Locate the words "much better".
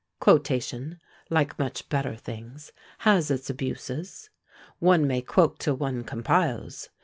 1.59-2.15